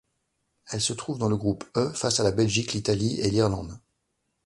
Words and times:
Elle 0.71 0.81
se 0.81 0.93
trouve 0.93 1.19
dans 1.19 1.29
le 1.29 1.37
Groupe 1.37 1.63
E 1.77 1.91
face 1.93 2.19
à 2.19 2.23
la 2.23 2.31
Belgique, 2.31 2.73
l'Italie 2.73 3.19
et 3.21 3.29
l'Irlande. 3.29 3.77